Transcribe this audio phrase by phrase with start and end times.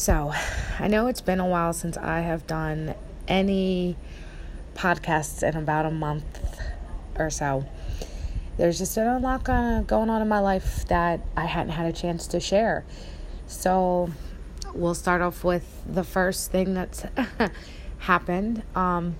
[0.00, 0.32] So,
[0.78, 2.94] I know it's been a while since I have done
[3.28, 3.98] any
[4.74, 6.40] podcasts in about a month
[7.18, 7.66] or so.
[8.56, 11.92] There's just been a lot going on in my life that I hadn't had a
[11.92, 12.82] chance to share.
[13.46, 14.10] So,
[14.72, 17.04] we'll start off with the first thing that's
[17.98, 18.62] happened.
[18.74, 19.16] Um,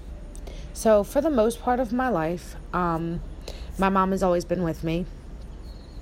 [0.73, 3.21] so, for the most part of my life, um,
[3.77, 5.05] my mom has always been with me.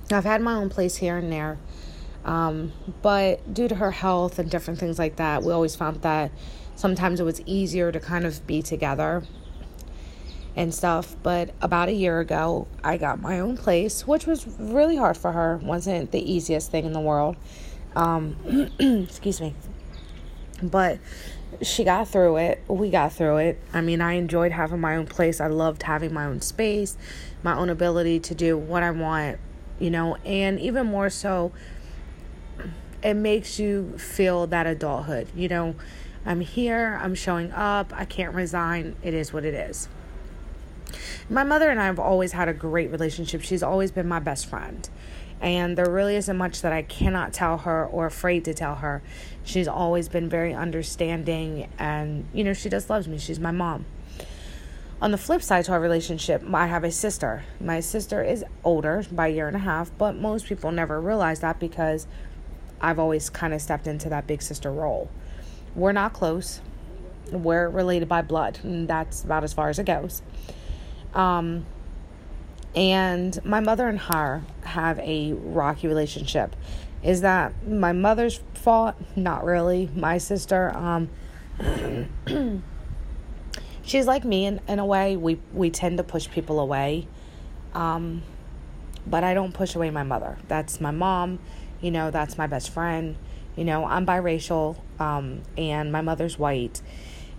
[0.09, 1.57] I've had my own place here and there.
[2.25, 6.31] Um, but due to her health and different things like that, we always found that
[6.75, 9.23] sometimes it was easier to kind of be together
[10.55, 11.15] and stuff.
[11.23, 15.31] But about a year ago, I got my own place, which was really hard for
[15.31, 15.57] her.
[15.57, 17.37] wasn't the easiest thing in the world.
[17.95, 19.55] Um, excuse me.
[20.61, 20.99] But
[21.61, 22.63] she got through it.
[22.67, 23.61] We got through it.
[23.73, 25.41] I mean, I enjoyed having my own place.
[25.41, 26.97] I loved having my own space,
[27.43, 29.39] my own ability to do what I want,
[29.79, 31.51] you know, and even more so,
[33.03, 35.27] it makes you feel that adulthood.
[35.35, 35.75] You know,
[36.25, 38.95] I'm here, I'm showing up, I can't resign.
[39.01, 39.87] It is what it is.
[41.29, 43.41] My mother and I have always had a great relationship.
[43.41, 44.89] She's always been my best friend.
[45.41, 49.01] And there really isn't much that I cannot tell her or afraid to tell her.
[49.43, 53.17] She's always been very understanding and, you know, she just loves me.
[53.17, 53.85] She's my mom.
[55.01, 57.45] On the flip side to our relationship, I have a sister.
[57.61, 61.39] My sister is older by a year and a half, but most people never realize
[61.39, 62.05] that because
[62.81, 65.09] I've always kind of stepped into that big sister role.
[65.75, 66.61] We're not close.
[67.31, 70.21] We're related by blood, and that's about as far as it goes.
[71.13, 71.65] Um,
[72.75, 76.55] and my mother and her have a rocky relationship.
[77.01, 78.95] Is that my mother's fault?
[79.15, 79.89] Not really.
[79.95, 81.09] My sister, um,
[83.83, 85.15] she's like me in, in a way.
[85.15, 87.07] We we tend to push people away.
[87.73, 88.23] Um,
[89.07, 90.37] but I don't push away my mother.
[90.47, 91.39] That's my mom.
[91.81, 93.15] You know, that's my best friend.
[93.55, 96.81] You know, I'm biracial, um, and my mother's white.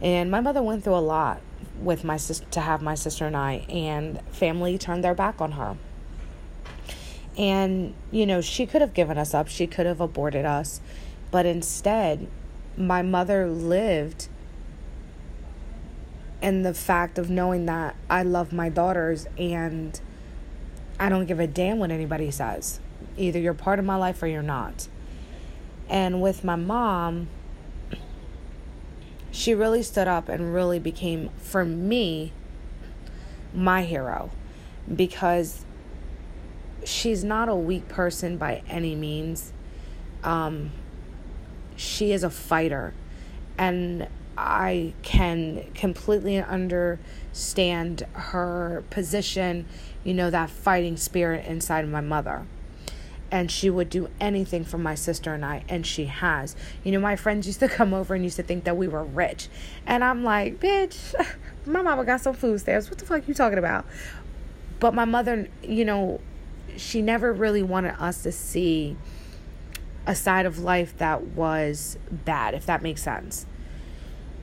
[0.00, 1.40] And my mother went through a lot
[1.80, 5.52] with my sister to have my sister and I, and family turned their back on
[5.52, 5.76] her.
[7.38, 10.80] And, you know, she could have given us up, she could have aborted us,
[11.30, 12.28] but instead,
[12.76, 14.28] my mother lived
[16.42, 20.00] in the fact of knowing that I love my daughters and
[20.98, 22.80] I don't give a damn what anybody says.
[23.20, 24.88] Either you're part of my life or you're not.
[25.88, 27.28] And with my mom,
[29.30, 32.32] she really stood up and really became, for me,
[33.52, 34.30] my hero
[34.94, 35.64] because
[36.84, 39.52] she's not a weak person by any means.
[40.24, 40.72] Um,
[41.76, 42.94] she is a fighter,
[43.58, 49.66] and I can completely understand her position,
[50.04, 52.46] you know, that fighting spirit inside of my mother
[53.30, 56.56] and she would do anything for my sister and I, and she has.
[56.84, 59.04] You know, my friends used to come over and used to think that we were
[59.04, 59.48] rich,
[59.86, 61.14] and I'm like, bitch,
[61.66, 62.88] my mama got some food stamps.
[62.88, 63.86] What the fuck you talking about?
[64.78, 66.20] But my mother, you know,
[66.76, 68.96] she never really wanted us to see
[70.06, 73.46] a side of life that was bad, if that makes sense.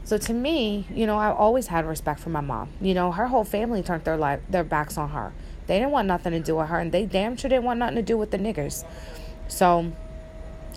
[0.03, 2.69] So to me, you know, I always had respect for my mom.
[2.79, 5.33] You know, her whole family turned their life their backs on her.
[5.67, 7.97] They didn't want nothing to do with her, and they damn sure didn't want nothing
[7.97, 8.83] to do with the niggers.
[9.47, 9.91] So,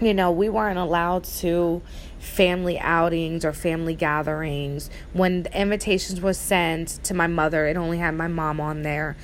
[0.01, 1.83] you know, we weren't allowed to
[2.19, 4.91] family outings or family gatherings.
[5.13, 9.17] When the invitations were sent to my mother, it only had my mom on there.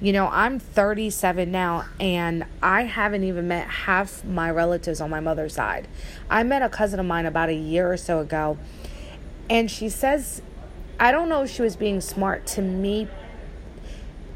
[0.00, 5.20] You know, I'm 37 now and I haven't even met half my relatives on my
[5.20, 5.86] mother's side.
[6.28, 8.58] I met a cousin of mine about a year or so ago,
[9.48, 10.42] and she says,
[10.98, 13.08] I don't know if she was being smart to me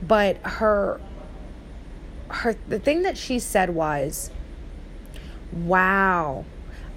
[0.03, 1.01] but her
[2.29, 4.31] her the thing that she said was
[5.53, 6.45] wow.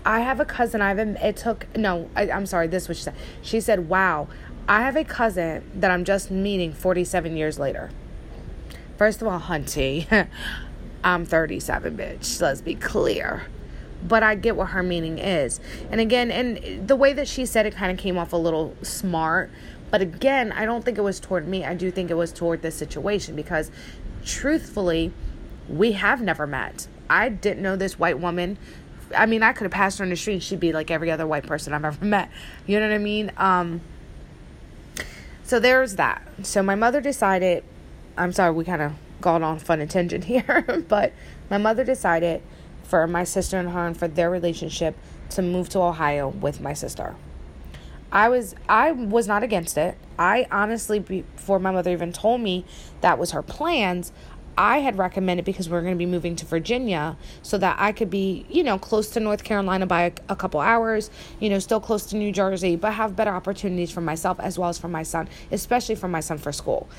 [0.05, 3.15] I have a cousin i've it took no I, i'm sorry this was she said.
[3.41, 4.27] She said wow
[4.67, 7.91] i have a cousin that i'm just meeting 47 years later.
[8.97, 10.27] First of all hunty
[11.03, 13.43] i'm 37 bitch let's be clear.
[14.01, 15.59] But I get what her meaning is.
[15.91, 18.73] And again, and the way that she said it kind of came off a little
[18.81, 19.51] smart,
[19.91, 21.65] but again, I don't think it was toward me.
[21.65, 23.71] I do think it was toward this situation because
[24.23, 25.11] truthfully,
[25.67, 26.87] we have never met.
[27.09, 28.57] I didn't know this white woman.
[29.15, 30.43] I mean, I could have passed her on the street.
[30.43, 32.29] She'd be like every other white person I've ever met.
[32.67, 33.31] You know what I mean?
[33.37, 33.81] Um,
[35.43, 36.21] so there's that.
[36.43, 37.63] So my mother decided,
[38.17, 41.13] I'm sorry, we kind of got on fun and tangent here, but
[41.49, 42.41] my mother decided
[42.83, 44.95] for my sister and her and for their relationship
[45.31, 47.15] to move to Ohio with my sister.
[48.11, 49.97] I was I was not against it.
[50.17, 52.65] I honestly before my mother even told me
[53.01, 54.11] that was her plans,
[54.59, 57.93] I had recommended because we are going to be moving to Virginia so that I
[57.93, 61.09] could be, you know, close to North Carolina by a, a, couple hours,
[61.39, 64.67] you know, still close to New Jersey, but have better opportunities for myself as well
[64.67, 66.89] as for my son, especially for my son for school.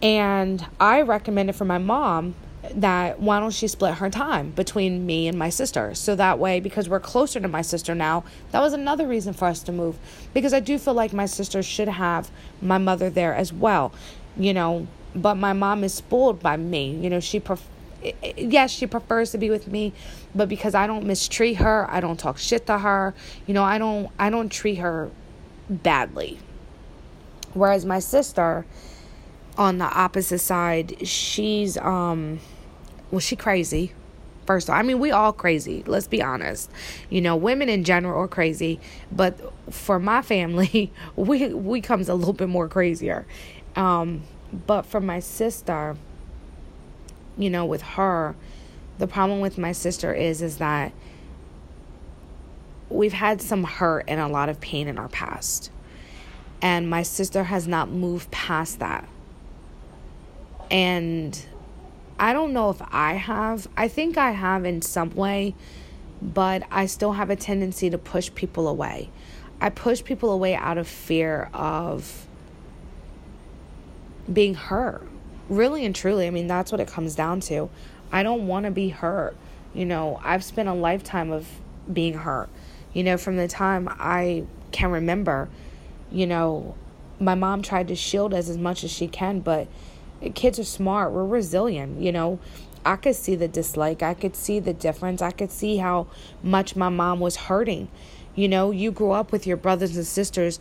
[0.00, 2.34] And I recommended for my mom
[2.74, 6.60] that why don't she split her time between me and my sister so that way
[6.60, 9.96] because we're closer to my sister now that was another reason for us to move
[10.34, 12.30] because i do feel like my sister should have
[12.60, 13.92] my mother there as well
[14.36, 16.96] you know but my mom is spoiled by me.
[16.96, 17.66] You know, she pref-
[18.36, 19.92] yes, she prefers to be with me,
[20.34, 23.14] but because I don't mistreat her, I don't talk shit to her.
[23.46, 25.10] You know, I don't I don't treat her
[25.68, 26.38] badly.
[27.54, 28.64] Whereas my sister
[29.60, 32.40] on the opposite side, she's um
[33.10, 33.92] well, she crazy.
[34.46, 35.84] First of all, I mean, we all crazy.
[35.86, 36.70] Let's be honest.
[37.10, 38.80] You know, women in general are crazy,
[39.12, 39.38] but
[39.70, 43.26] for my family, we we comes a little bit more crazier.
[43.76, 44.22] Um,
[44.66, 45.96] but for my sister,
[47.36, 48.34] you know, with her,
[48.98, 50.92] the problem with my sister is is that
[52.88, 55.70] we've had some hurt and a lot of pain in our past.
[56.62, 59.06] And my sister has not moved past that.
[60.70, 61.38] And
[62.18, 63.68] I don't know if I have.
[63.76, 65.54] I think I have in some way,
[66.20, 69.10] but I still have a tendency to push people away.
[69.60, 72.26] I push people away out of fear of
[74.32, 75.06] being hurt.
[75.48, 77.68] Really and truly, I mean, that's what it comes down to.
[78.12, 79.36] I don't want to be hurt.
[79.74, 81.48] You know, I've spent a lifetime of
[81.92, 82.48] being hurt.
[82.92, 85.48] You know, from the time I can remember,
[86.10, 86.74] you know,
[87.18, 89.68] my mom tried to shield us as much as she can, but
[90.34, 91.12] kids are smart.
[91.12, 92.38] We're resilient, you know.
[92.84, 94.02] I could see the dislike.
[94.02, 95.20] I could see the difference.
[95.20, 96.06] I could see how
[96.42, 97.88] much my mom was hurting.
[98.34, 100.58] You know, you grew up with your brothers and sisters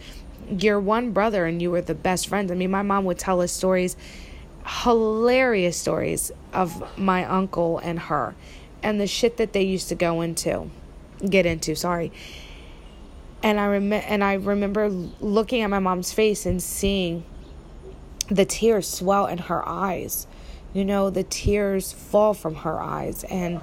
[0.50, 2.52] your one brother and you were the best friends.
[2.52, 3.96] I mean, my mom would tell us stories,
[4.66, 8.36] hilarious stories of my uncle and her
[8.82, 10.70] and the shit that they used to go into,
[11.28, 12.12] get into, sorry.
[13.44, 17.24] And I rem- and I remember looking at my mom's face and seeing
[18.30, 20.28] the tears swell in her eyes.
[20.74, 23.62] You know, the tears fall from her eyes and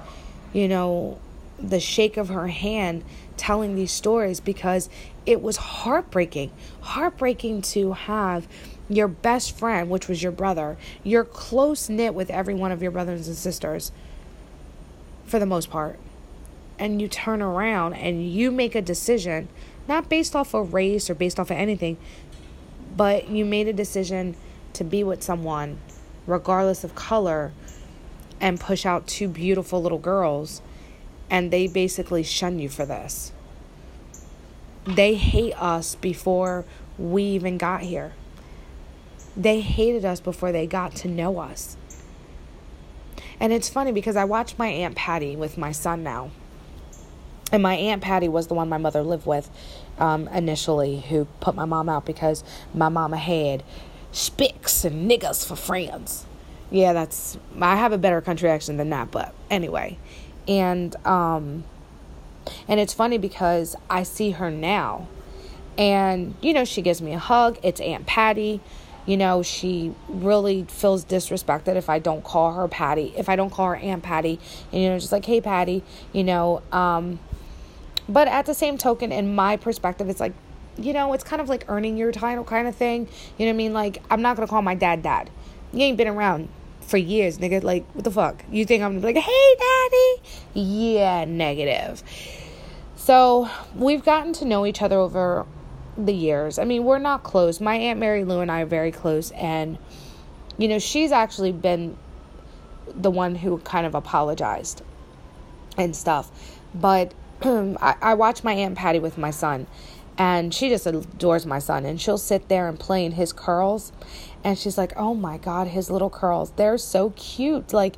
[0.53, 1.19] you know,
[1.59, 3.03] the shake of her hand
[3.35, 4.89] telling these stories because
[5.25, 6.51] it was heartbreaking.
[6.81, 8.47] Heartbreaking to have
[8.89, 12.91] your best friend, which was your brother, you're close knit with every one of your
[12.91, 13.91] brothers and sisters
[15.25, 15.99] for the most part.
[16.79, 19.49] And you turn around and you make a decision,
[19.87, 21.97] not based off of race or based off of anything,
[22.95, 24.35] but you made a decision
[24.77, 25.79] to be with someone,
[26.25, 27.51] regardless of color,
[28.39, 30.61] and push out two beautiful little girls,
[31.29, 33.31] and they basically shun you for this.
[34.85, 36.65] They hate us before
[36.97, 38.13] we even got here.
[39.35, 41.75] They hated us before they got to know us.
[43.39, 46.31] And it's funny because I watch my Aunt Patty with my son now.
[47.51, 49.49] And my Aunt Patty was the one my mother lived with
[49.99, 52.43] um, initially, who put my mom out because
[52.73, 53.63] my mama had
[54.17, 56.25] spicks and niggas for friends.
[56.71, 59.97] Yeah, that's, I have a better country accent than that, but anyway.
[60.47, 61.63] And, um,
[62.67, 65.07] and it's funny because I see her now.
[65.77, 67.59] And, you know, she gives me a hug.
[67.61, 68.59] It's Aunt Patty.
[69.05, 73.51] You know, she really feels disrespected if I don't call her Patty, if I don't
[73.51, 74.39] call her Aunt Patty.
[74.71, 76.63] And, you know, just like, hey, Patty, you know.
[76.71, 77.19] Um,
[78.09, 80.33] but at the same token, in my perspective, it's like,
[80.77, 83.07] you know, it's kind of like earning your title kind of thing.
[83.37, 83.73] You know what I mean?
[83.73, 85.29] Like, I'm not to call my dad dad.
[85.73, 86.49] You ain't been around
[86.81, 87.63] for years, nigga.
[87.63, 88.43] Like, what the fuck?
[88.51, 90.21] You think I'm like, hey, daddy?
[90.53, 92.03] Yeah, negative.
[92.95, 95.45] So we've gotten to know each other over
[95.97, 96.59] the years.
[96.59, 97.59] I mean, we're not close.
[97.59, 99.31] My Aunt Mary Lou and I are very close.
[99.31, 99.77] And,
[100.57, 101.97] you know, she's actually been
[102.95, 104.81] the one who kind of apologized
[105.77, 106.31] and stuff.
[106.73, 109.67] But I, I watch my Aunt Patty with my son
[110.17, 111.85] and she just adores my son.
[111.85, 113.91] And she'll sit there and play in his curls.
[114.43, 116.51] And she's like oh my god his little curls.
[116.55, 117.73] They're so cute.
[117.73, 117.95] Like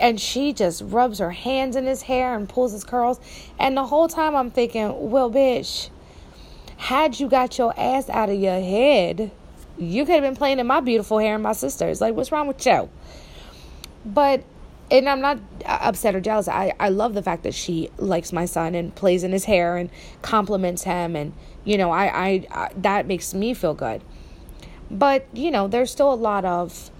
[0.00, 3.20] and she just rubs her hands in his hair and pulls his curls.
[3.58, 5.90] And the whole time i'm thinking well bitch
[6.76, 9.30] had you got your ass out of your head
[9.78, 12.00] you could have been playing in my beautiful hair and my sister's.
[12.00, 12.88] Like what's wrong with you?
[14.04, 14.44] But
[14.90, 16.46] and I'm not Uh, upset or jealous.
[16.46, 19.76] I, I love the fact that she likes my son and plays in his hair
[19.76, 19.90] and
[20.20, 21.32] compliments him and
[21.64, 24.02] you know, I, I, I that makes me feel good.
[24.90, 26.90] But you know, there's still a lot of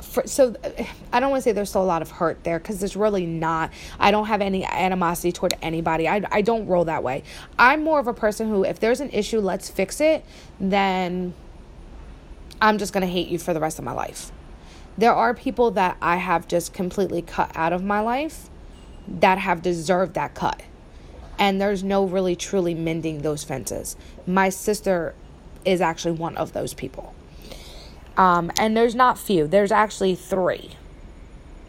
[0.00, 0.56] for, so
[1.12, 3.26] I don't want to say there's still a lot of hurt there because there's really
[3.26, 3.70] not.
[3.98, 6.08] I don't have any animosity toward anybody.
[6.08, 7.24] I, I don't roll that way.
[7.58, 10.24] I'm more of a person who, if there's an issue, let's fix it,
[10.58, 11.34] then
[12.60, 14.32] I'm just going to hate you for the rest of my life.
[14.98, 18.48] There are people that I have just completely cut out of my life
[19.06, 20.62] that have deserved that cut.
[21.38, 23.96] And there's no really truly mending those fences.
[24.26, 25.14] My sister
[25.66, 27.14] is actually one of those people.
[28.16, 30.70] Um, and there's not few, there's actually three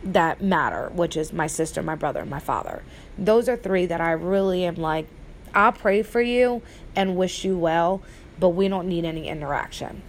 [0.03, 2.83] that matter, which is my sister, my brother, my father.
[3.17, 5.07] Those are three that I really am like,
[5.53, 6.61] I'll pray for you
[6.95, 8.01] and wish you well,
[8.39, 10.03] but we don't need any interaction.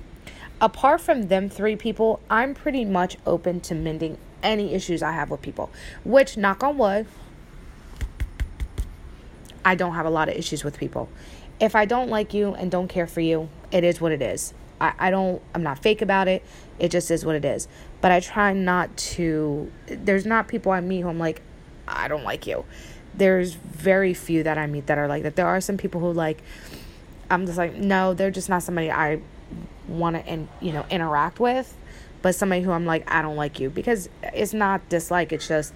[0.61, 5.31] Apart from them three people, I'm pretty much open to mending any issues I have
[5.31, 5.71] with people,
[6.05, 7.07] which, knock on wood,
[9.65, 11.09] I don't have a lot of issues with people.
[11.61, 14.55] If I don't like you and don't care for you, it is what it is.
[14.81, 16.45] I, I don't, I'm not fake about it.
[16.79, 17.69] It just is what it is.
[18.01, 21.43] But I try not to, there's not people I meet who I'm like,
[21.87, 22.65] I don't like you.
[23.15, 25.37] There's very few that I meet that are like that.
[25.37, 26.43] There are some people who like,
[27.31, 29.21] I'm just like, no, they're just not somebody I
[29.87, 31.77] want to, and you know, interact with.
[32.21, 35.33] But somebody who I'm like, I don't like you because it's not dislike.
[35.33, 35.73] It's just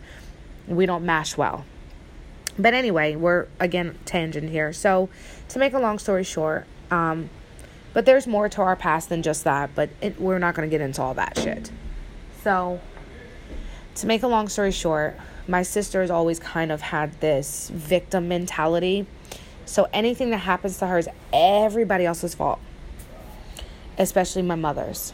[0.67, 1.65] we don't mash well.
[2.59, 4.73] But anyway, we're again tangent here.
[4.73, 5.09] So
[5.49, 7.31] to make a long story short, um,
[7.93, 10.71] but there's more to our past than just that, but it, we're not going to
[10.71, 11.71] get into all that shit.
[12.43, 12.81] So,
[13.97, 18.29] to make a long story short, my sister has always kind of had this victim
[18.29, 19.07] mentality.
[19.67, 22.61] So, anything that happens to her is everybody else's fault,
[24.03, 25.13] especially my mother's.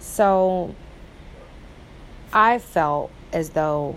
[0.00, 0.74] So,
[2.32, 3.96] I felt as though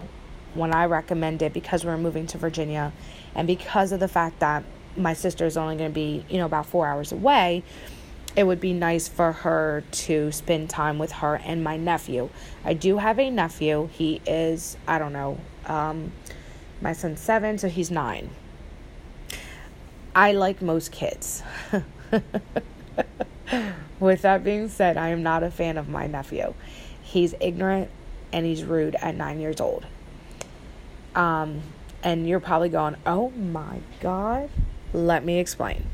[0.54, 2.94] when I recommended, because we we're moving to Virginia,
[3.34, 4.64] and because of the fact that
[4.98, 7.64] my sister is only going to be, you know, about four hours away,
[8.36, 12.30] it would be nice for her to spend time with her and my nephew.
[12.64, 13.90] I do have a nephew.
[13.92, 16.12] He is, I don't know, um,
[16.82, 18.30] my son's seven, so he's nine.
[20.14, 21.44] I like most kids.
[24.00, 26.54] With that being said, I am not a fan of my nephew.
[27.02, 27.90] He's ignorant
[28.34, 29.86] and he's rude at nine years old.
[31.16, 31.62] Um,
[32.04, 34.50] and you're probably going, oh my God.
[34.94, 35.88] Let me explain.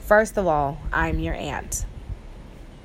[0.00, 1.84] First of all, I'm your aunt.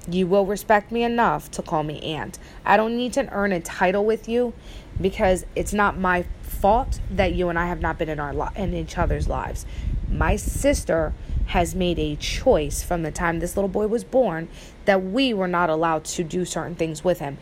[0.09, 2.39] You will respect me enough to call me aunt.
[2.65, 4.53] I don't need to earn a title with you
[4.99, 8.49] because it's not my fault that you and I have not been in our li-
[8.55, 9.65] in each other's lives.
[10.09, 11.13] My sister
[11.51, 14.47] has made a choice from the time this little boy was born
[14.85, 17.37] that we were not allowed to do certain things with him.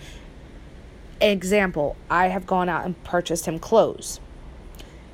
[1.21, 4.19] Example, I have gone out and purchased him clothes.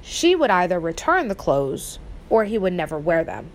[0.02, 2.00] She would either return the clothes
[2.30, 3.52] or he would never wear them.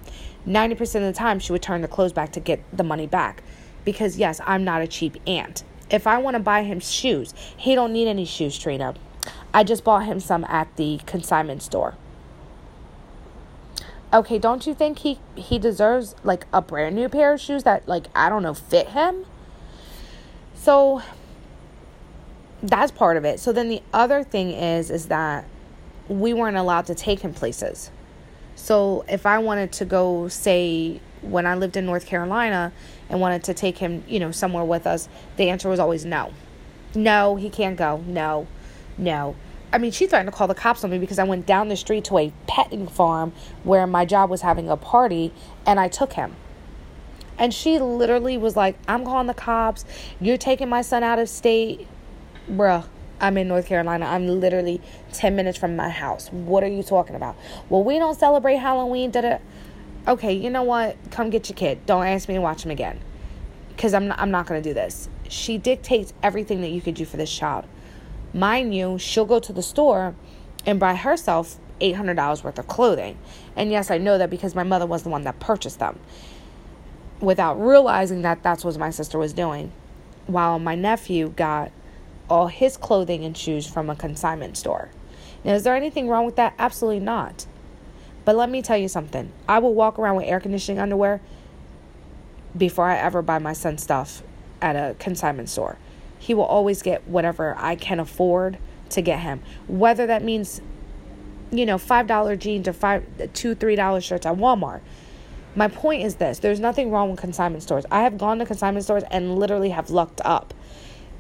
[0.47, 3.43] 90% of the time, she would turn the clothes back to get the money back.
[3.83, 5.65] Because, yes, I'm not a cheap aunt.
[5.91, 8.95] If I want to buy him shoes, he don't need any shoes, Trina.
[9.55, 11.97] I just bought him some at the consignment store.
[14.13, 17.87] Okay, don't you think he he deserves like a brand new pair of shoes that
[17.87, 19.25] like I don't know fit him?
[20.55, 21.03] So
[22.63, 23.39] that's part of it.
[23.41, 25.45] So then the other thing is is that
[26.09, 27.91] we weren't allowed to take him places.
[28.57, 32.73] So if I wanted to go, say, when I lived in North Carolina
[33.09, 36.33] and wanted to take him, you know, somewhere with us, the answer was always no.
[36.95, 38.03] No, he can't go.
[38.07, 38.49] No,
[38.99, 39.37] no.
[39.73, 41.77] I mean, she threatened to call the cops on me because I went down the
[41.77, 45.33] street to a petting farm where my job was having a party
[45.65, 46.35] and I took him.
[47.39, 49.85] And she literally was like, I'm calling the cops.
[50.21, 51.87] You're taking my son out of state.
[52.51, 52.87] Bruh,
[53.21, 54.07] I'm in North Carolina.
[54.07, 54.81] I'm literally
[55.13, 56.29] 10 minutes from my house.
[56.33, 57.37] What are you talking about?
[57.69, 59.11] Well, we don't celebrate Halloween.
[59.11, 59.39] Da-da.
[60.09, 60.97] Okay, you know what?
[61.11, 61.87] Come get your kid.
[61.87, 63.01] Don't ask me to watch him again.
[63.69, 65.09] Because I'm not, I'm not going to do this.
[65.29, 67.67] She dictates everything that you could do for this child.
[68.33, 70.15] Mind you, she'll go to the store
[70.65, 73.19] and buy herself $800 worth of clothing.
[73.57, 75.99] And yes, I know that because my mother was the one that purchased them
[77.21, 79.73] without realizing that that's what my sister was doing.
[80.27, 81.73] While my nephew got
[82.29, 84.91] all his clothing and shoes from a consignment store.
[85.43, 86.55] Now, is there anything wrong with that?
[86.59, 87.47] Absolutely not.
[88.25, 89.33] But let me tell you something.
[89.49, 91.21] I will walk around with air conditioning underwear
[92.57, 94.23] before I ever buy my son stuff
[94.63, 95.79] at a consignment store.
[96.21, 98.59] He will always get whatever I can afford
[98.91, 99.43] to get him.
[99.67, 100.61] Whether that means,
[101.51, 104.83] you know, $5 jeans or five, two, $3 shirts at Walmart.
[105.57, 107.85] My point is this there's nothing wrong with consignment stores.
[107.91, 110.55] I have gone to consignment stores and literally have lucked up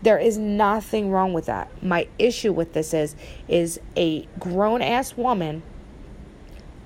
[0.03, 1.83] there is nothing wrong with that.
[1.83, 3.15] My issue with this is
[3.49, 5.63] is a grown ass woman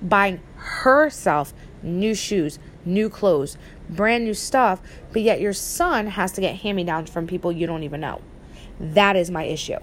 [0.01, 3.57] buying herself new shoes, new clothes,
[3.89, 7.83] brand new stuff, but yet your son has to get hand-me-downs from people you don't
[7.83, 8.21] even know.
[8.79, 9.79] That is my issue.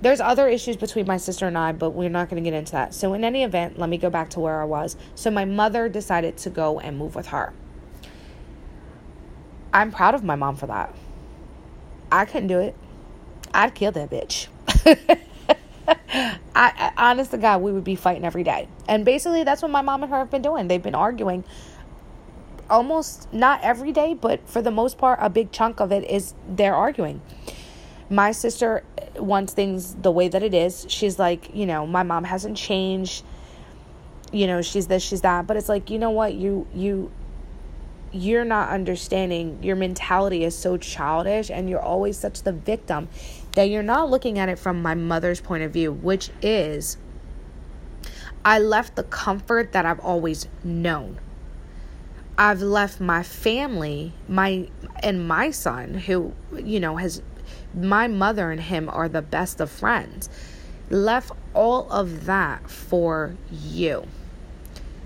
[0.00, 2.72] There's other issues between my sister and I, but we're not going to get into
[2.72, 2.94] that.
[2.94, 4.96] So, in any event, let me go back to where I was.
[5.14, 7.52] So, my mother decided to go and move with her.
[9.72, 10.94] I'm proud of my mom for that
[12.12, 12.74] I couldn't do it.
[13.54, 14.48] I'd kill that bitch.
[15.88, 18.68] I, I, honest to God, we would be fighting every day.
[18.88, 20.68] And basically, that's what my mom and her have been doing.
[20.68, 21.44] They've been arguing
[22.70, 26.34] almost not every day, but for the most part, a big chunk of it is
[26.48, 27.20] they're arguing.
[28.08, 28.82] My sister
[29.16, 30.86] wants things the way that it is.
[30.88, 33.24] She's like, you know, my mom hasn't changed.
[34.32, 35.46] You know, she's this, she's that.
[35.46, 36.34] But it's like, you know what?
[36.34, 37.10] You, you,
[38.12, 43.08] you're not understanding your mentality is so childish and you're always such the victim
[43.54, 46.96] that you're not looking at it from my mother's point of view which is
[48.44, 51.16] i left the comfort that i've always known
[52.40, 54.68] i've left my family my
[55.02, 57.22] and my son who you know has
[57.74, 60.28] my mother and him are the best of friends
[60.88, 64.04] left all of that for you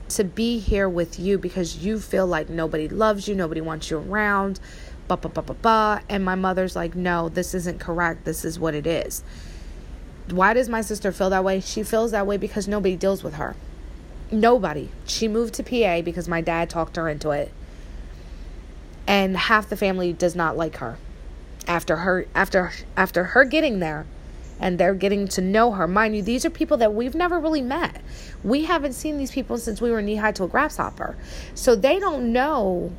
[0.09, 3.99] to be here with you because you feel like nobody loves you, nobody wants you
[3.99, 4.61] around,
[5.09, 6.03] ba ba ba ba ba.
[6.09, 8.25] And my mother's like, no, this isn't correct.
[8.25, 9.23] This is what it is.
[10.31, 11.61] Why does my sister feel that way?
[11.61, 13.57] She feels that way because nobody deals with her.
[14.31, 14.91] Nobody.
[15.07, 17.53] She moved to PA because my dad talked her into it.
[19.07, 20.99] And half the family does not like her.
[21.67, 24.07] After her after after her getting there,
[24.61, 25.87] and they're getting to know her.
[25.87, 28.01] Mind you, these are people that we've never really met.
[28.43, 31.17] We haven't seen these people since we were knee high to a grasshopper.
[31.55, 32.93] So they don't know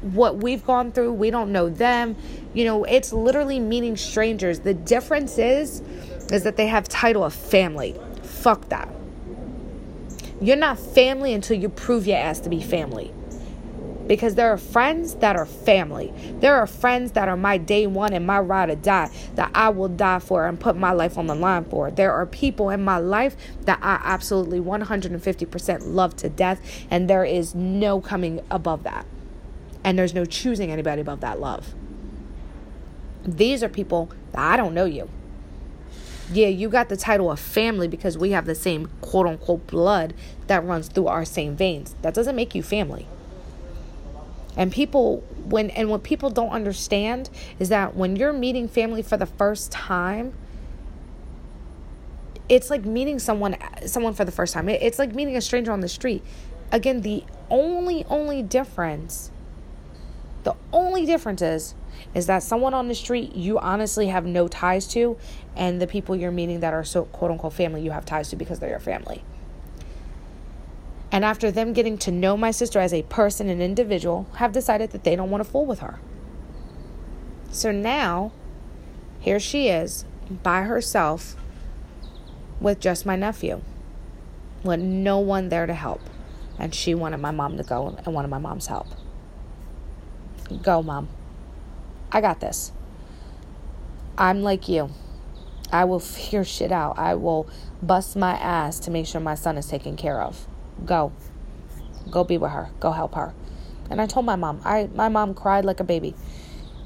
[0.00, 1.12] what we've gone through.
[1.14, 2.16] We don't know them.
[2.52, 4.60] You know, it's literally meeting strangers.
[4.60, 5.80] The difference is
[6.30, 7.94] is that they have title of family.
[8.22, 8.88] Fuck that.
[10.40, 13.12] You're not family until you prove your ass to be family
[14.06, 16.12] because there are friends that are family.
[16.40, 19.70] There are friends that are my day one and my ride or die that I
[19.70, 21.90] will die for and put my life on the line for.
[21.90, 26.60] There are people in my life that I absolutely 150% love to death,
[26.90, 29.06] and there is no coming above that.
[29.82, 31.74] And there's no choosing anybody above that love.
[33.24, 35.08] These are people that I don't know you.
[36.32, 40.14] Yeah, you got the title of family because we have the same quote unquote blood
[40.46, 41.94] that runs through our same veins.
[42.02, 43.06] That doesn't make you family.
[44.56, 49.16] And people when and what people don't understand is that when you're meeting family for
[49.16, 50.32] the first time,
[52.48, 53.56] it's like meeting someone
[53.86, 54.68] someone for the first time.
[54.68, 56.22] It's like meeting a stranger on the street.
[56.72, 59.30] Again, the only only difference
[60.44, 61.74] the only difference is
[62.14, 65.16] is that someone on the street you honestly have no ties to
[65.56, 68.36] and the people you're meeting that are so quote unquote family you have ties to
[68.36, 69.22] because they're your family.
[71.14, 74.90] And after them getting to know my sister as a person and individual, have decided
[74.90, 76.00] that they don't want to fool with her.
[77.52, 78.32] So now,
[79.20, 80.04] here she is
[80.42, 81.36] by herself
[82.60, 83.62] with just my nephew,
[84.64, 86.00] with no one there to help.
[86.58, 88.88] And she wanted my mom to go and wanted my mom's help.
[90.62, 91.08] Go, mom.
[92.14, 92.70] I got this.
[94.16, 94.90] I'm like you.
[95.72, 96.96] I will figure shit out.
[96.96, 97.48] I will
[97.82, 100.46] bust my ass to make sure my son is taken care of.
[100.86, 101.12] Go.
[102.12, 102.70] Go be with her.
[102.78, 103.34] Go help her.
[103.90, 104.60] And I told my mom.
[104.64, 106.14] I my mom cried like a baby.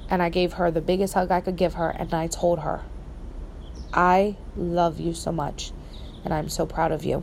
[0.08, 2.80] And I gave her the biggest hug I could give her and I told her,
[3.92, 5.72] "I love you so much
[6.24, 7.22] and I'm so proud of you."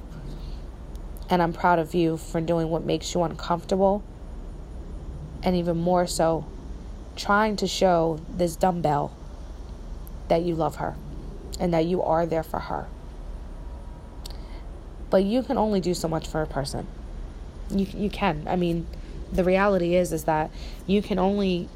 [1.27, 4.03] And I'm proud of you for doing what makes you uncomfortable.
[5.41, 6.45] And even more so,
[7.15, 9.15] trying to show this dumbbell
[10.27, 10.95] that you love her
[11.59, 12.87] and that you are there for her.
[15.09, 16.87] But you can only do so much for a person.
[17.69, 18.47] You you can.
[18.47, 18.87] I mean,
[19.31, 20.51] the reality is is that
[20.87, 21.69] you can only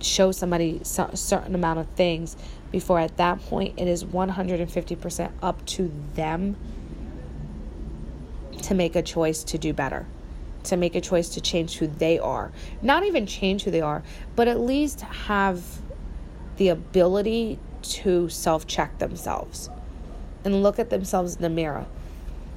[0.00, 2.36] show somebody a certain amount of things
[2.70, 6.56] before at that point it is 150% up to them
[8.62, 10.06] to make a choice to do better
[10.64, 12.50] to make a choice to change who they are
[12.82, 14.02] not even change who they are
[14.34, 15.62] but at least have
[16.56, 19.68] the ability to self check themselves
[20.44, 21.86] and look at themselves in the mirror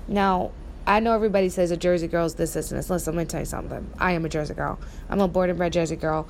[0.08, 0.52] now,
[0.86, 2.90] I know everybody says a Jersey girl is this, this, and this.
[2.90, 3.90] Listen, let me tell you something.
[4.00, 4.80] I am a Jersey girl.
[5.10, 6.28] I'm a born and bred Jersey girl.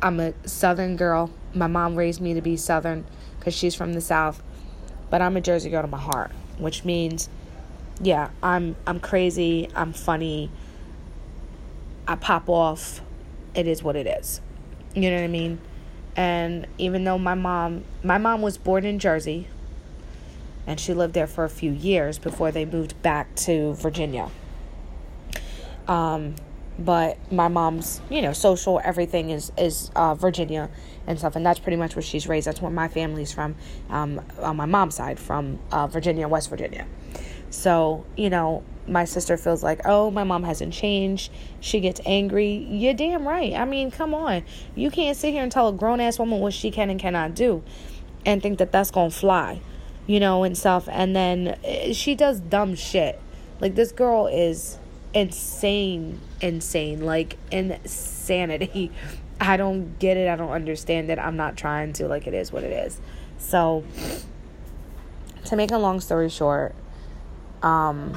[0.00, 1.30] I'm a Southern girl.
[1.52, 3.04] My mom raised me to be Southern
[3.38, 4.42] because she's from the South.
[5.10, 7.28] But I'm a Jersey girl to my heart, which means,
[8.00, 9.68] yeah, I'm I'm crazy.
[9.74, 10.50] I'm funny.
[12.08, 13.02] I pop off.
[13.54, 14.40] It is what it is.
[14.94, 15.60] You know what I mean?
[16.16, 19.46] And even though my mom, my mom was born in Jersey,
[20.66, 24.30] and she lived there for a few years before they moved back to Virginia.
[25.86, 26.34] Um,
[26.78, 30.70] but my mom's, you know, social everything is is uh, Virginia
[31.06, 32.46] and stuff, and that's pretty much where she's raised.
[32.46, 33.54] That's where my family's from,
[33.90, 36.86] um, on my mom's side, from uh, Virginia, West Virginia.
[37.50, 41.30] So, you know, my sister feels like, oh, my mom hasn't changed.
[41.60, 42.66] She gets angry.
[42.70, 43.54] You're damn right.
[43.54, 44.42] I mean, come on.
[44.74, 47.34] You can't sit here and tell a grown ass woman what she can and cannot
[47.34, 47.62] do
[48.24, 49.60] and think that that's going to fly,
[50.06, 50.88] you know, and stuff.
[50.90, 53.20] And then eh, she does dumb shit.
[53.60, 54.78] Like, this girl is
[55.14, 57.04] insane, insane.
[57.04, 58.92] Like, insanity.
[59.40, 60.28] I don't get it.
[60.28, 61.18] I don't understand it.
[61.18, 62.08] I'm not trying to.
[62.08, 63.00] Like, it is what it is.
[63.38, 63.84] So,
[65.44, 66.74] to make a long story short,
[67.62, 68.16] um,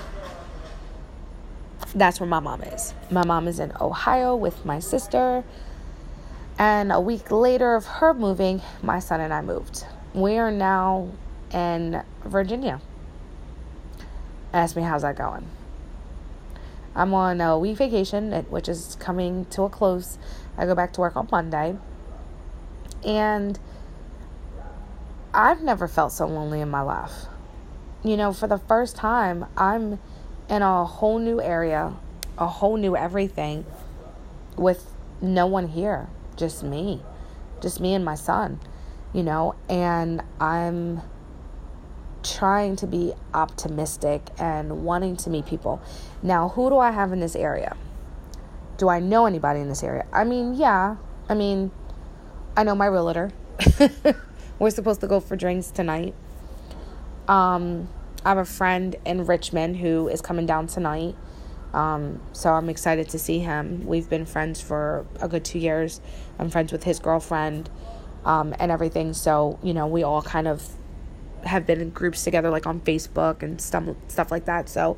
[1.94, 2.94] that's where my mom is.
[3.10, 5.44] My mom is in Ohio with my sister.
[6.58, 9.86] And a week later of her moving, my son and I moved.
[10.14, 11.10] We are now
[11.52, 12.82] in Virginia.
[14.54, 15.48] Ask me how's that going.
[16.94, 20.18] I'm on a week vacation, which is coming to a close.
[20.58, 21.78] I go back to work on Monday.
[23.06, 23.58] And
[25.34, 27.26] I've never felt so lonely in my life.
[28.04, 30.00] You know, for the first time, I'm
[30.52, 31.96] in a whole new area,
[32.38, 33.66] a whole new everything
[34.58, 34.86] with
[35.22, 37.02] no one here, just me,
[37.62, 38.60] just me and my son,
[39.14, 41.02] you know, and I'm
[42.22, 45.82] trying to be optimistic and wanting to meet people.
[46.22, 47.78] Now, who do I have in this area?
[48.78, 50.06] Do I know anybody in this area?
[50.12, 50.98] I mean, yeah.
[51.30, 51.72] I mean,
[52.58, 53.32] I know my realtor.
[54.60, 56.14] We're supposed to go for drinks tonight.
[57.28, 57.88] Um,
[58.24, 61.16] I have a friend in Richmond who is coming down tonight.
[61.74, 63.86] Um, so I'm excited to see him.
[63.86, 66.02] We've been friends for a good two years.
[66.38, 67.70] I'm friends with his girlfriend
[68.26, 69.14] um, and everything.
[69.14, 70.68] So, you know, we all kind of
[71.44, 74.70] have been in groups together, like on Facebook and stuff, stuff like that.
[74.70, 74.98] So,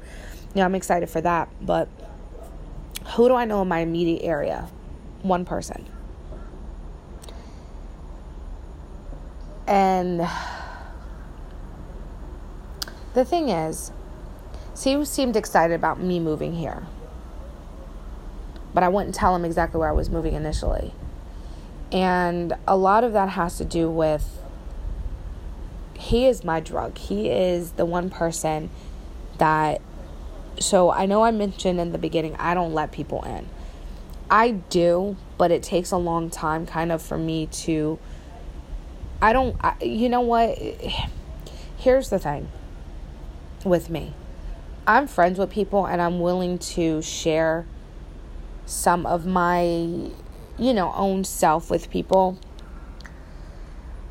[0.53, 1.49] yeah, I'm excited for that.
[1.61, 1.87] But
[3.15, 4.69] who do I know in my immediate area?
[5.21, 5.85] One person.
[9.65, 10.27] And
[13.13, 13.91] the thing is,
[14.81, 16.87] he seemed excited about me moving here.
[18.73, 20.93] But I wouldn't tell him exactly where I was moving initially.
[21.91, 24.41] And a lot of that has to do with
[26.03, 26.97] he is my drug.
[26.97, 28.69] He is the one person
[29.37, 29.81] that.
[30.59, 33.47] So I know I mentioned in the beginning, I don't let people in.
[34.29, 37.99] I do, but it takes a long time kind of for me to.
[39.21, 39.55] I don't.
[39.61, 40.57] I, you know what?
[41.77, 42.49] Here's the thing
[43.65, 44.13] with me.
[44.85, 47.65] I'm friends with people and I'm willing to share
[48.65, 52.37] some of my, you know, own self with people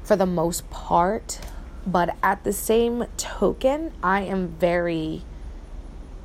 [0.03, 1.41] for the most part.
[1.87, 5.25] But at the same token, I am very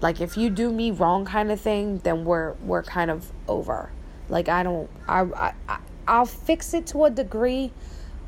[0.02, 3.92] like if you do me wrong kind of thing, then we're we're kind of over.
[4.30, 7.72] Like I don't I I I'll fix it to a degree,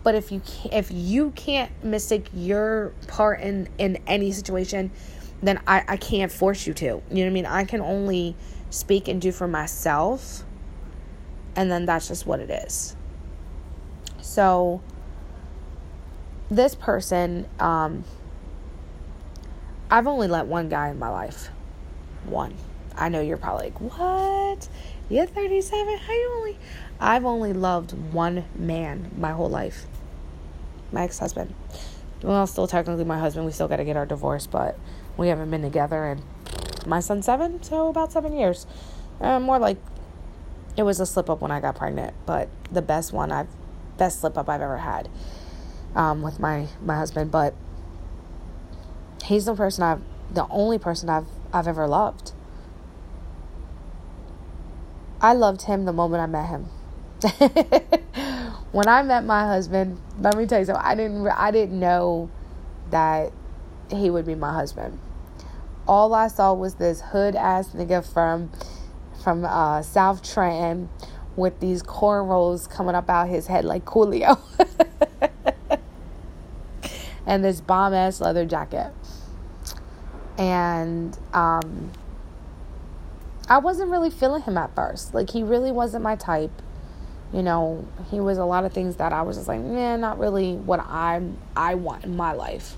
[0.04, 4.92] but if you can't, if you can't mistake your part in in any situation
[5.42, 6.86] then I, I can't force you to.
[6.86, 7.46] You know what i mean?
[7.46, 8.36] I can only
[8.70, 10.44] speak and do for myself
[11.56, 12.96] and then that's just what it is.
[14.22, 14.82] So
[16.52, 18.04] this person um
[19.92, 21.50] i've only let one guy in my life.
[22.26, 22.56] One.
[22.96, 24.68] I know you're probably like what?
[25.10, 26.58] You're 37 how you only
[27.00, 29.86] I've only loved one man my whole life.
[30.92, 31.54] My ex husband.
[32.22, 33.46] Well, still technically my husband.
[33.46, 34.78] We still got to get our divorce, but
[35.18, 36.06] we haven't been together.
[36.06, 36.24] And
[36.86, 38.66] my son's seven, so about seven years.
[39.22, 39.78] Uh, more like
[40.78, 43.50] it was a slip up when I got pregnant, but the best one I've,
[43.98, 45.10] best slip up I've ever had
[45.96, 47.32] um, with my, my husband.
[47.32, 47.54] But
[49.24, 52.34] he's the person I've, the only person I've, I've ever loved.
[55.22, 56.70] I loved him the moment I met him.
[58.72, 60.86] when I met my husband, let me tell you something.
[60.86, 62.30] I didn't I didn't know
[62.92, 63.32] that
[63.90, 65.00] he would be my husband.
[65.88, 68.52] All I saw was this hood ass nigga from
[69.24, 70.90] from uh, South Trenton
[71.36, 74.40] with these cornrows coming up out his head like Coolio.
[77.26, 78.92] and this bomb ass leather jacket.
[80.38, 81.92] And um
[83.50, 85.16] I wasn't really feeling him at first.
[85.16, 86.52] Like he really wasn't my type
[87.34, 90.18] you know, he was a lot of things that I was just like, man, not
[90.18, 91.22] really what I
[91.56, 92.76] I want in my life.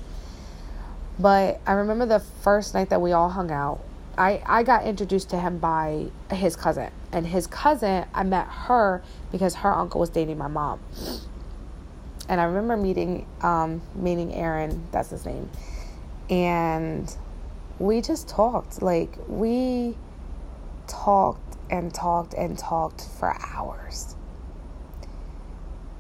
[1.20, 3.82] But I remember the first night that we all hung out.
[4.18, 6.92] I, I got introduced to him by his cousin.
[7.14, 10.80] And his cousin, I met her because her uncle was dating my mom.
[12.28, 15.50] And I remember meeting um, meeting Aaron, that's his name.
[16.30, 17.16] And
[17.80, 18.82] we just talked.
[18.82, 19.96] Like we
[20.88, 24.16] talked and talked and talked for hours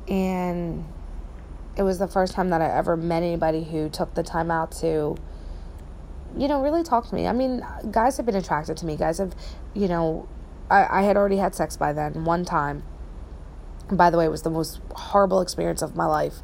[0.08, 0.86] and
[1.78, 4.72] it was the first time that I ever met anybody who took the time out
[4.74, 5.18] to
[6.38, 7.28] you know, really talk to me.
[7.28, 8.96] I mean, guys have been attracted to me.
[8.96, 9.36] Guys have,
[9.74, 10.28] you know,
[10.70, 12.84] I, I had already had sex by then one time.
[13.90, 16.38] by the way, it was the most horrible experience of my life.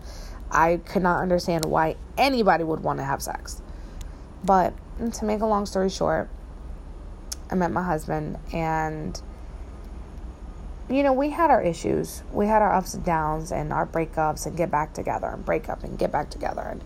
[0.52, 3.62] I could not understand why anybody would want to have sex.
[4.44, 4.74] But
[5.14, 6.30] to make a long story short,
[7.50, 9.22] I met my husband and
[10.90, 12.24] you know, we had our issues.
[12.32, 15.70] We had our ups and downs and our breakups and get back together and break
[15.70, 16.84] up and get back together and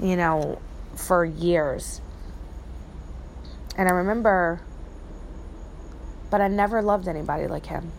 [0.00, 0.60] you know,
[0.96, 2.00] for years.
[3.76, 4.60] And I remember
[6.34, 7.92] but I never loved anybody like him.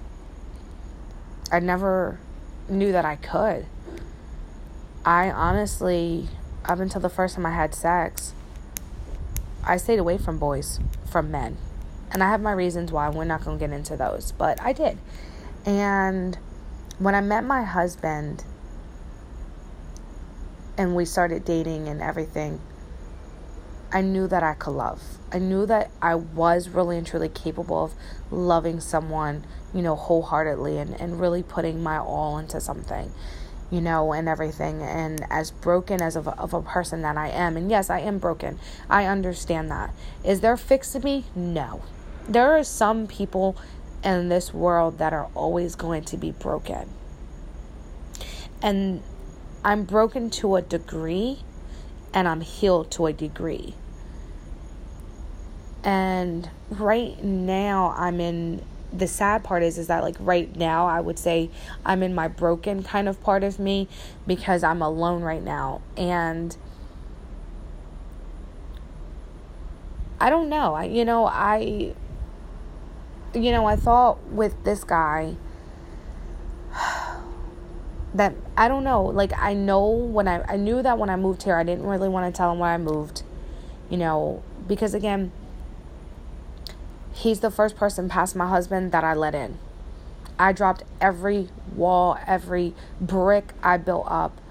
[1.50, 2.20] I never
[2.68, 3.66] knew that I could.
[5.06, 6.28] I honestly,
[6.66, 8.34] up until the first time I had sex,
[9.64, 11.56] I stayed away from boys, from men.
[12.12, 13.08] And I have my reasons why.
[13.08, 14.34] We're not going to get into those.
[14.34, 14.98] But I did.
[15.65, 16.38] And
[16.99, 18.43] when I met my husband
[20.78, 22.60] and we started dating and everything,
[23.91, 25.01] I knew that I could love.
[25.32, 27.93] I knew that I was really and truly capable of
[28.30, 33.12] loving someone, you know, wholeheartedly and, and really putting my all into something,
[33.71, 34.82] you know, and everything.
[34.82, 38.17] And as broken as of of a person that I am, and yes, I am
[38.17, 39.93] broken, I understand that.
[40.23, 41.25] Is there a fix to me?
[41.34, 41.82] No.
[42.28, 43.56] There are some people
[44.06, 46.88] in this world that are always going to be broken.
[48.62, 49.02] And
[49.63, 51.39] I'm broken to a degree
[52.13, 53.74] and I'm healed to a degree.
[55.84, 58.63] And right now, I'm in
[58.94, 61.50] the sad part is is that like right now I would say
[61.86, 63.89] I'm in my broken kind of part of me
[64.26, 66.56] because I'm alone right now and
[70.18, 70.76] I don't know.
[70.76, 71.94] I you know, I
[73.36, 75.36] you know, I thought with this guy
[78.13, 81.43] that I don't know, like I know when I I knew that when I moved
[81.43, 83.24] here I didn't really want to tell him why I moved.
[83.89, 85.32] You know, because again,
[87.13, 89.60] he's the first person past my husband that I let in.
[90.38, 94.41] I dropped every wall, every brick I built up.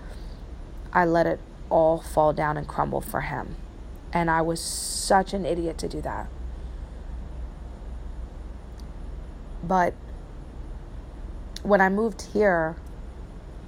[0.92, 3.56] I let it all fall down and crumble for him.
[4.12, 6.28] And I was such an idiot to do that.
[9.66, 9.94] But
[11.62, 12.76] when I moved here,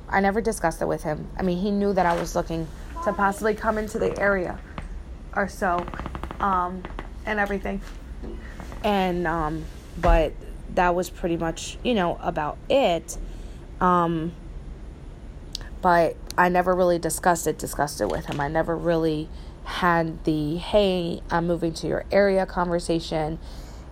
[0.08, 1.28] I never discussed it with him.
[1.36, 2.68] I mean, he knew that I was looking
[3.04, 4.58] to possibly come into the area
[5.34, 5.84] or so
[6.40, 6.82] um,
[7.24, 7.80] and everything.
[8.84, 9.64] And, um,
[10.00, 10.32] but
[10.74, 13.16] that was pretty much, you know, about it.
[13.80, 14.32] Um,
[15.82, 18.40] but I never really discussed it, discussed it with him.
[18.40, 19.28] I never really
[19.64, 23.38] had the, hey, I'm moving to your area conversation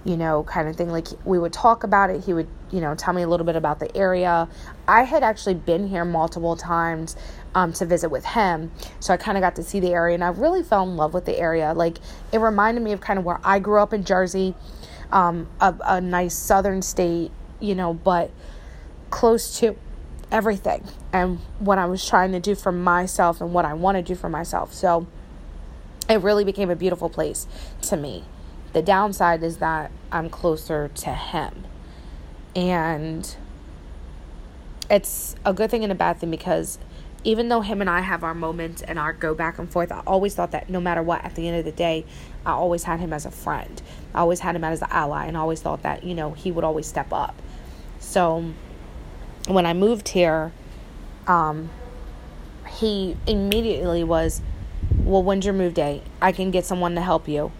[0.05, 0.91] you know, kind of thing.
[0.91, 2.25] Like we would talk about it.
[2.25, 4.49] He would, you know, tell me a little bit about the area.
[4.87, 7.17] I had actually been here multiple times
[7.55, 8.71] um, to visit with him.
[9.01, 11.15] So I kind of got to see the area and I really fell in love
[11.15, 11.73] with the area.
[11.73, 11.99] Like
[12.33, 14.55] it reminded me of kind of where I grew up in Jersey,
[15.11, 18.31] um, a, a nice southern state, you know, but
[19.11, 19.77] close to
[20.31, 24.03] everything and what I was trying to do for myself and what I want to
[24.03, 24.75] do for myself.
[24.75, 25.07] So
[26.11, 27.47] it really became a beautiful place
[27.83, 28.25] to me.
[28.75, 31.65] The downside is that I'm closer to him.
[32.57, 33.37] And
[34.91, 36.79] it's a good thing and a bad thing because
[37.23, 40.03] even though him and I have our moments and our go back and forth, I
[40.09, 42.05] always thought that no matter what, at the end of the day,
[42.45, 43.81] I always had him as a friend.
[44.13, 46.51] I always had him as an ally and I always thought that, you know, he
[46.51, 47.41] would always step up.
[48.01, 48.53] So
[49.47, 50.51] when I moved here,
[51.29, 51.71] um,
[52.69, 54.43] he immediately was,
[54.99, 56.03] Well, when's your move day?
[56.21, 57.53] I can get someone to help you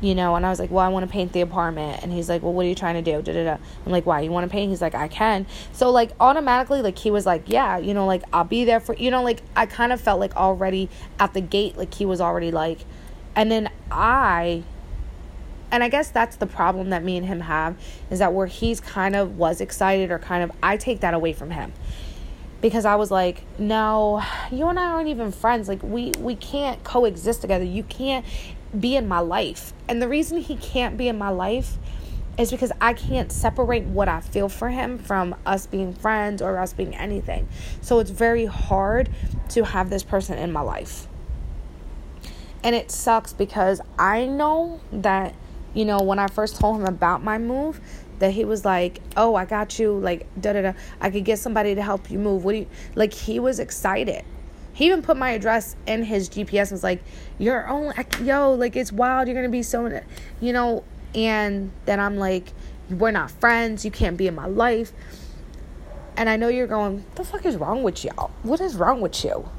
[0.00, 2.28] you know and i was like well i want to paint the apartment and he's
[2.28, 3.62] like well what are you trying to do da, da, da.
[3.84, 6.98] i'm like why you want to paint he's like i can so like automatically like
[6.98, 9.66] he was like yeah you know like i'll be there for you know like i
[9.66, 12.80] kind of felt like already at the gate like he was already like
[13.36, 14.62] and then i
[15.70, 17.76] and i guess that's the problem that me and him have
[18.10, 21.32] is that where he's kind of was excited or kind of i take that away
[21.32, 21.72] from him
[22.60, 25.68] because I was like, no, you and I aren't even friends.
[25.68, 27.64] Like we we can't coexist together.
[27.64, 28.24] You can't
[28.78, 29.72] be in my life.
[29.88, 31.78] And the reason he can't be in my life
[32.38, 36.58] is because I can't separate what I feel for him from us being friends or
[36.58, 37.48] us being anything.
[37.80, 39.10] So it's very hard
[39.50, 41.06] to have this person in my life.
[42.62, 45.34] And it sucks because I know that,
[45.74, 47.80] you know, when I first told him about my move,
[48.18, 50.72] that he was like, "Oh, I got you." Like, da da da.
[51.00, 52.44] I could get somebody to help you move.
[52.44, 53.14] What do you like?
[53.14, 54.24] He was excited.
[54.80, 57.02] He even put my address in his GPS and was like,
[57.36, 59.28] You're only, yo, like, it's wild.
[59.28, 60.00] You're to be so,
[60.40, 60.84] you know.
[61.14, 62.54] And then I'm like,
[62.88, 63.84] We're not friends.
[63.84, 64.94] You can't be in my life.
[66.16, 68.30] And I know you're going, The fuck is wrong with y'all?
[68.42, 69.50] What is wrong with you?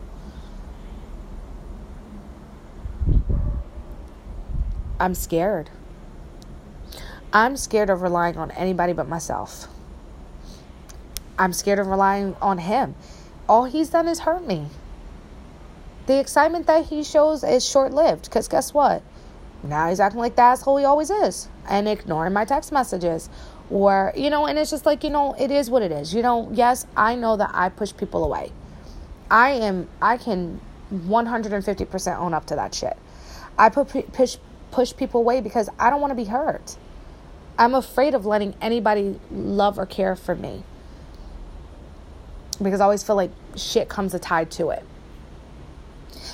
[4.99, 5.69] I'm scared.
[7.31, 9.67] I'm scared of relying on anybody but myself.
[11.37, 12.95] I'm scared of relying on him.
[13.47, 14.71] All he's done is hurt me.
[16.07, 19.03] The excitement that he shows is short lived because guess what?
[19.63, 23.29] Now he's acting like the asshole he always is and ignoring my text messages.
[23.69, 26.13] Or, you know, and it's just like, you know, it is what it is.
[26.13, 28.51] You know, yes, I know that I push people away.
[29.29, 30.59] I am, I can
[30.91, 32.97] 150% own up to that shit.
[33.57, 34.37] I put, push,
[34.71, 36.75] push people away because I don't want to be hurt.
[37.57, 40.63] I'm afraid of letting anybody love or care for me
[42.61, 44.83] because I always feel like shit comes a tied to it.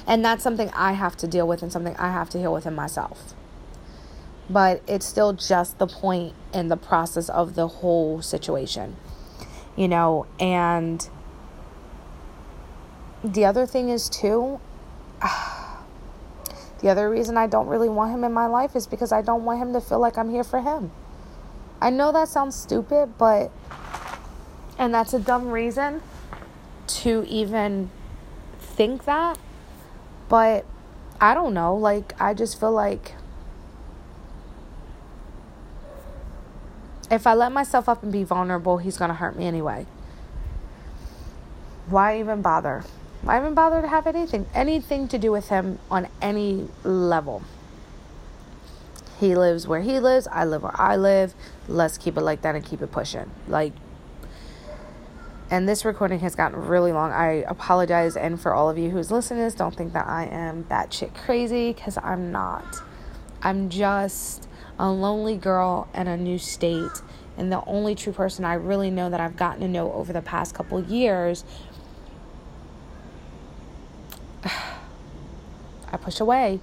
[0.08, 2.74] And that's something I have to deal with and something I have to heal within
[2.74, 3.36] myself.
[4.50, 8.96] But it's still just the point in the process of the whole situation,
[9.76, 10.26] you know.
[10.40, 11.08] And
[13.22, 14.62] the other thing is, too,
[15.22, 19.44] the other reason I don't really want him in my life is because I don't
[19.44, 20.92] want him to feel like I'm here for him.
[21.82, 23.52] I know that sounds stupid, but,
[24.80, 26.02] and that's a dumb reason
[26.88, 27.92] to even
[28.58, 29.38] think that.
[30.30, 30.66] But
[31.20, 31.76] I don't know.
[31.76, 33.14] Like, I just feel like
[37.10, 39.86] if I let myself up and be vulnerable, he's going to hurt me anyway.
[41.90, 42.84] Why even bother?
[43.22, 47.44] Why even bother to have anything, anything to do with him on any level?
[49.20, 50.28] He lives where he lives.
[50.28, 51.34] I live where I live.
[51.68, 53.32] Let's keep it like that and keep it pushing.
[53.48, 53.74] Like,
[55.50, 57.12] and this recording has gotten really long.
[57.12, 58.18] I apologize.
[58.18, 61.98] And for all of you who's listening don't think that I am batshit crazy because
[62.04, 62.82] I'm not.
[63.42, 67.02] I'm just a lonely girl in a new state.
[67.38, 70.22] And the only true person I really know that I've gotten to know over the
[70.22, 71.46] past couple years,
[74.44, 76.60] I push away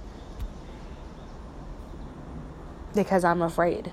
[2.93, 3.91] because I'm afraid.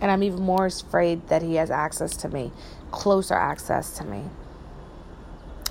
[0.00, 2.52] And I'm even more afraid that he has access to me,
[2.90, 4.24] closer access to me.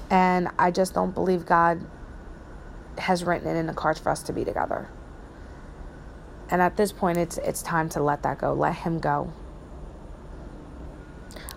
[0.10, 1.86] And I just don't believe God
[2.98, 4.88] has written it in the cards for us to be together.
[6.50, 8.54] And at this point it's it's time to let that go.
[8.54, 9.34] Let him go.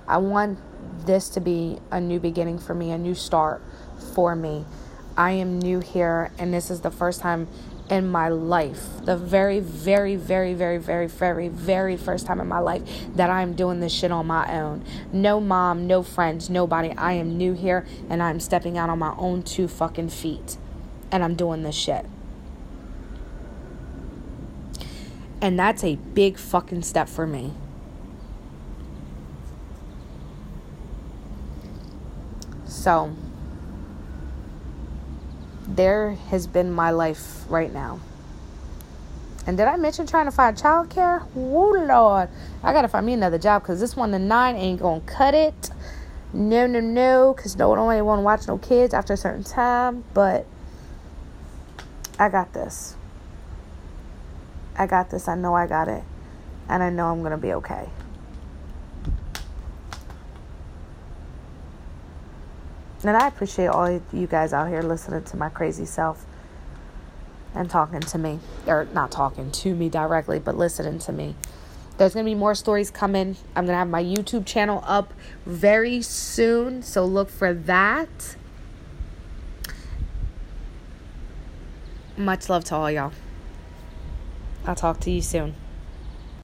[0.07, 0.59] I want
[1.05, 3.63] this to be a new beginning for me, a new start
[4.15, 4.65] for me.
[5.17, 7.49] I am new here and this is the first time
[7.91, 9.05] in my life.
[9.05, 12.83] The very, very, very, very, very, very, very first time in my life
[13.15, 14.85] that I'm doing this shit on my own.
[15.13, 16.91] No mom, no friends, nobody.
[16.97, 20.57] I am new here and I'm stepping out on my own two fucking feet.
[21.11, 22.05] And I'm doing this shit.
[25.41, 27.53] And that's a big fucking step for me.
[32.67, 33.17] So,
[35.69, 38.01] there has been my life right now.
[39.47, 41.27] And did I mention trying to find childcare?
[41.37, 42.29] Oh Lord,
[42.63, 45.71] I gotta find me another job because this one to nine ain't gonna cut it.
[46.33, 49.45] No, no, no, because no one only want to watch no kids after a certain
[49.45, 50.05] time.
[50.13, 50.47] But
[52.19, 52.97] I got this.
[54.77, 55.29] I got this.
[55.29, 56.05] I know I got it,
[56.69, 57.89] and I know I'm gonna be okay.
[63.05, 66.27] And I appreciate all you guys out here listening to my crazy self
[67.55, 68.41] and talking to me.
[68.67, 71.37] Or not talking to me directly, but listening to me.
[71.97, 73.37] There's going to be more stories coming.
[73.57, 75.13] I'm going to have my YouTube channel up
[75.47, 76.83] very soon.
[76.83, 78.37] So look for that.
[82.17, 83.13] Much love to all y'all.
[84.65, 85.55] I'll talk to you soon.